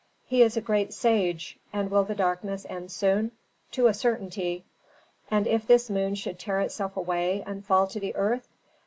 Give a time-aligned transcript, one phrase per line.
[0.25, 1.59] "He is a great sage!
[1.71, 3.33] And will the darkness end soon?"
[3.73, 4.65] "To a certainty."
[5.29, 8.47] "And if this moon should tear itself away and fall to the earth?"